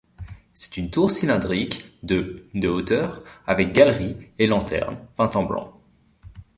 C'est 0.55 0.77
une 0.77 0.89
tour 0.89 1.11
cylindrique 1.11 1.93
de 2.01 2.47
de 2.55 2.67
hauteur, 2.67 3.21
avec 3.45 3.71
galerie 3.71 4.17
et 4.39 4.47
lanterne, 4.47 4.97
peinte 5.15 5.35
en 5.35 5.43
blanc. 5.43 5.79